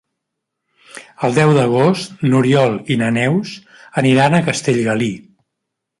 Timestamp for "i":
2.95-2.99